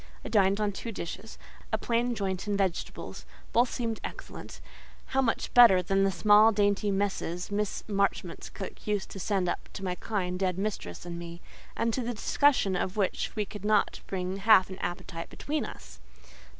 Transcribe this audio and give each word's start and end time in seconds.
I 0.25 0.29
dined 0.29 0.59
on 0.59 0.71
two 0.71 0.91
dishes—a 0.91 1.77
plain 1.77 2.15
joint 2.15 2.47
and 2.47 2.57
vegetables; 2.57 3.23
both 3.53 3.71
seemed 3.71 3.99
excellent: 4.03 4.59
how 5.13 5.21
much 5.21 5.53
better 5.53 5.83
than 5.83 6.03
the 6.05 6.11
small, 6.11 6.51
dainty 6.51 6.89
messes 6.89 7.51
Miss 7.51 7.83
Marchmont's 7.87 8.49
cook 8.49 8.87
used 8.87 9.11
to 9.11 9.19
send 9.19 9.47
up 9.47 9.69
to 9.73 9.83
my 9.83 9.93
kind, 9.93 10.39
dead 10.39 10.57
mistress 10.57 11.05
and 11.05 11.19
me, 11.19 11.39
and 11.77 11.93
to 11.93 12.01
the 12.01 12.15
discussion 12.15 12.75
of 12.75 12.97
which 12.97 13.35
we 13.35 13.45
could 13.45 13.63
not 13.63 13.99
bring 14.07 14.37
half 14.37 14.71
an 14.71 14.79
appetite 14.79 15.29
between 15.29 15.65
us! 15.65 15.99